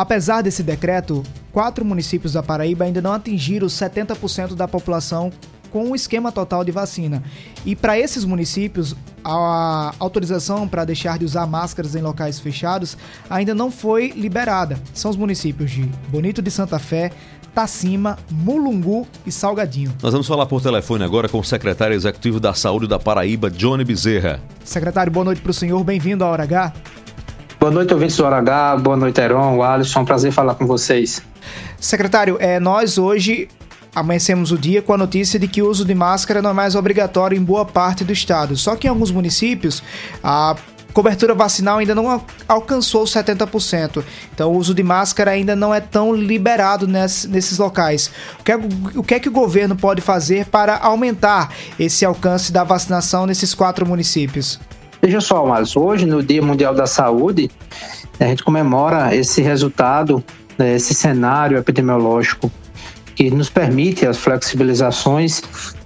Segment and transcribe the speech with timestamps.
[0.00, 1.22] apesar desse decreto,
[1.52, 5.30] quatro municípios da Paraíba ainda não atingiram 70% da população
[5.70, 7.22] com o esquema total de vacina.
[7.66, 12.96] E para esses municípios, a autorização para deixar de usar máscaras em locais fechados
[13.28, 14.80] ainda não foi liberada.
[14.94, 17.12] São os municípios de Bonito de Santa Fé,
[17.54, 19.94] Tacima, Mulungu e Salgadinho.
[20.02, 23.84] Nós vamos falar por telefone agora com o secretário executivo da Saúde da Paraíba, Johnny
[23.84, 24.40] Bezerra.
[24.64, 26.72] Secretário, boa noite para o senhor, bem-vindo à Hora H.
[27.60, 31.22] Boa noite, ouvintes do Hora boa noite, Heron, Alisson, é um prazer falar com vocês.
[31.78, 33.48] Secretário, é, nós hoje
[33.94, 36.74] amanhecemos o dia com a notícia de que o uso de máscara não é mais
[36.74, 38.56] obrigatório em boa parte do estado.
[38.56, 39.82] Só que em alguns municípios,
[40.24, 40.56] a
[40.94, 44.02] cobertura vacinal ainda não alcançou 70%.
[44.34, 48.10] Então, o uso de máscara ainda não é tão liberado nesses locais.
[48.40, 48.56] O que, é,
[48.96, 53.52] o que é que o governo pode fazer para aumentar esse alcance da vacinação nesses
[53.52, 54.58] quatro municípios?
[55.02, 57.50] Veja só, Marcos, hoje, no Dia Mundial da Saúde,
[58.18, 60.22] a gente comemora esse resultado,
[60.58, 62.50] né, esse cenário epidemiológico
[63.14, 65.42] que nos permite as flexibilizações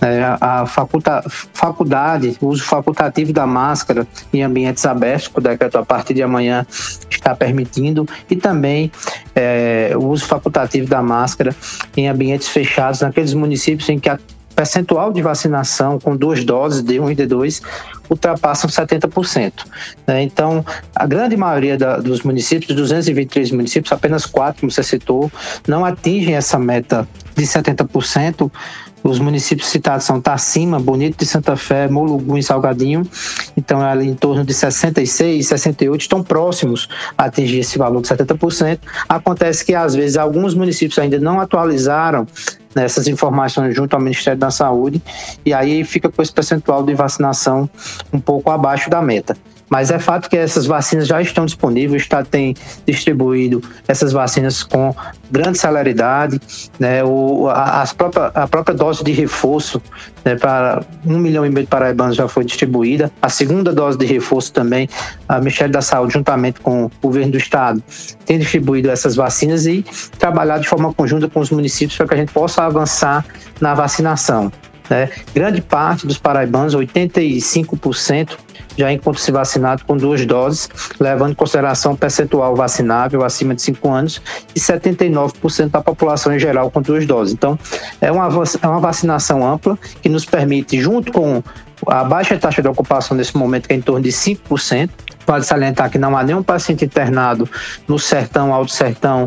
[0.00, 5.76] é, a faculta, faculdade, o uso facultativo da máscara em ambientes abertos, que o decreto
[5.76, 6.64] a partir de amanhã
[7.10, 8.92] está permitindo, e também
[9.34, 11.54] é, o uso facultativo da máscara
[11.96, 14.18] em ambientes fechados, naqueles municípios em que a
[14.58, 17.62] percentual de vacinação com duas doses de 1 e de 2
[18.10, 19.52] ultrapassam 70%.
[20.04, 20.22] Né?
[20.22, 25.30] Então, a grande maioria dos municípios, 223 municípios, apenas quatro, como você citou,
[25.68, 28.50] não atingem essa meta de 70%.
[29.02, 33.02] Os municípios citados são Tacima, Bonito de Santa Fé, Molugu e Salgadinho.
[33.56, 38.08] Então, é ali em torno de 66, 68 estão próximos a atingir esse valor de
[38.08, 38.78] 70%.
[39.08, 42.26] Acontece que, às vezes, alguns municípios ainda não atualizaram
[42.74, 45.02] essas informações junto ao Ministério da Saúde
[45.44, 47.68] e aí fica com esse percentual de vacinação
[48.12, 49.36] um pouco abaixo da meta.
[49.68, 52.54] Mas é fato que essas vacinas já estão disponíveis, o Estado tem
[52.86, 54.94] distribuído essas vacinas com
[55.30, 56.40] grande celeridade,
[56.78, 57.04] né?
[57.04, 59.80] O, a, as própria, a própria dose de reforço
[60.24, 63.12] né, para um milhão e meio de paraibanos já foi distribuída.
[63.20, 64.88] A segunda dose de reforço também,
[65.28, 67.82] a Ministério da Saúde, juntamente com o governo do Estado,
[68.24, 69.84] tem distribuído essas vacinas e
[70.18, 73.24] trabalhado de forma conjunta com os municípios para que a gente possa avançar
[73.60, 74.50] na vacinação.
[74.88, 75.10] Né?
[75.34, 78.36] Grande parte dos paraibanos, 85%,
[78.76, 80.68] já encontra-se vacinado com duas doses,
[81.00, 84.22] levando em consideração o percentual vacinável acima de 5 anos
[84.54, 87.34] e 79% da população em geral com duas doses.
[87.34, 87.58] Então,
[88.00, 88.28] é uma,
[88.62, 91.42] é uma vacinação ampla que nos permite, junto com
[91.86, 94.90] a baixa taxa de ocupação nesse momento, que é em torno de 5%,
[95.28, 97.46] Pode salientar que não há nenhum paciente internado
[97.86, 99.26] no sertão, alto sertão,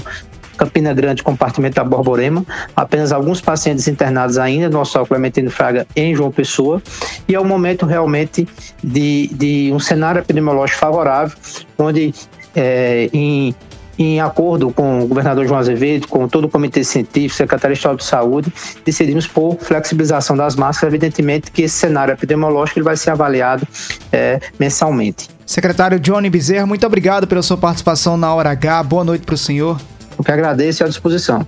[0.62, 2.46] Campina Grande, compartimento da Borborema,
[2.76, 6.80] apenas alguns pacientes internados ainda no Hospital Clementino Fraga em João Pessoa,
[7.28, 8.48] e é um momento realmente
[8.84, 11.36] de, de um cenário epidemiológico favorável,
[11.80, 12.14] onde
[12.56, 13.56] é, em
[14.00, 18.04] em acordo com o governador João Azevedo, com todo o comitê científico, secretário Estadual de
[18.04, 18.52] Saúde,
[18.84, 23.68] decidimos por flexibilização das máscaras, evidentemente que esse cenário epidemiológico ele vai ser avaliado
[24.12, 25.30] é, mensalmente.
[25.46, 28.82] Secretário Johnny Bezerra, muito obrigado pela sua participação na Hora H.
[28.84, 29.80] Boa noite para o senhor.
[30.22, 31.48] O que agradeço e à disposição.